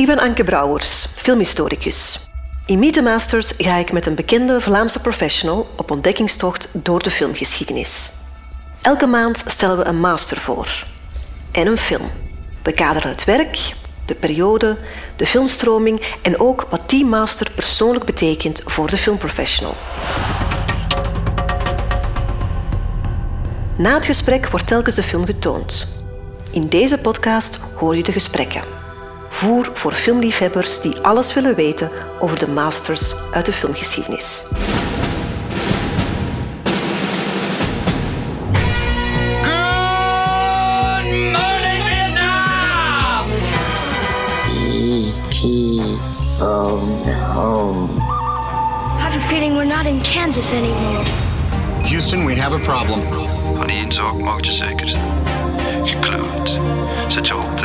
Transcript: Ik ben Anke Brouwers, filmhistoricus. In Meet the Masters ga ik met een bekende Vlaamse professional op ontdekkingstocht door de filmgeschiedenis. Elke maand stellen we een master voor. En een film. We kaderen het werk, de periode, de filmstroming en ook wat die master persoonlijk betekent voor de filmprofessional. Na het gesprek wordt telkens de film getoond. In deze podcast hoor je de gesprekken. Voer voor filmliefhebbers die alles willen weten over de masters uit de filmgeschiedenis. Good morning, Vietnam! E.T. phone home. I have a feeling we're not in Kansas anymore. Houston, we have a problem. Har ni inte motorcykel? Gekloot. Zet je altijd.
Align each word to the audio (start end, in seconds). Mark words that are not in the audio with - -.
Ik 0.00 0.06
ben 0.06 0.18
Anke 0.18 0.44
Brouwers, 0.44 1.06
filmhistoricus. 1.16 2.28
In 2.66 2.78
Meet 2.78 2.92
the 2.92 3.02
Masters 3.02 3.52
ga 3.58 3.76
ik 3.76 3.92
met 3.92 4.06
een 4.06 4.14
bekende 4.14 4.60
Vlaamse 4.60 5.00
professional 5.00 5.68
op 5.76 5.90
ontdekkingstocht 5.90 6.68
door 6.72 7.02
de 7.02 7.10
filmgeschiedenis. 7.10 8.10
Elke 8.82 9.06
maand 9.06 9.42
stellen 9.46 9.76
we 9.76 9.84
een 9.84 10.00
master 10.00 10.36
voor. 10.36 10.84
En 11.52 11.66
een 11.66 11.78
film. 11.78 12.10
We 12.62 12.72
kaderen 12.72 13.10
het 13.10 13.24
werk, 13.24 13.74
de 14.06 14.14
periode, 14.14 14.76
de 15.16 15.26
filmstroming 15.26 16.16
en 16.22 16.40
ook 16.40 16.66
wat 16.70 16.88
die 16.88 17.04
master 17.04 17.50
persoonlijk 17.54 18.04
betekent 18.04 18.62
voor 18.64 18.90
de 18.90 18.96
filmprofessional. 18.96 19.76
Na 23.76 23.94
het 23.94 24.06
gesprek 24.06 24.48
wordt 24.48 24.66
telkens 24.66 24.94
de 24.94 25.02
film 25.02 25.24
getoond. 25.24 25.86
In 26.50 26.68
deze 26.68 26.98
podcast 26.98 27.58
hoor 27.74 27.96
je 27.96 28.02
de 28.02 28.12
gesprekken. 28.12 28.80
Voer 29.32 29.70
voor 29.74 29.92
filmliefhebbers 29.92 30.80
die 30.80 31.00
alles 31.00 31.34
willen 31.34 31.54
weten 31.54 31.90
over 32.18 32.38
de 32.38 32.48
masters 32.48 33.14
uit 33.32 33.44
de 33.46 33.52
filmgeschiedenis. 33.52 34.44
Good 41.02 41.32
morning, 41.32 41.82
Vietnam! 41.82 43.26
E.T. 44.48 45.40
phone 46.38 47.14
home. 47.34 47.88
I 47.98 49.00
have 49.00 49.14
a 49.16 49.28
feeling 49.28 49.56
we're 49.56 49.64
not 49.76 49.86
in 49.86 50.00
Kansas 50.02 50.52
anymore. 50.52 51.04
Houston, 51.88 52.24
we 52.26 52.34
have 52.36 52.54
a 52.54 52.58
problem. 52.58 53.00
Har 53.56 53.66
ni 53.66 53.78
inte 53.78 54.02
motorcykel? 54.02 54.88
Gekloot. 55.84 56.58
Zet 57.08 57.26
je 57.26 57.34
altijd. 57.34 57.59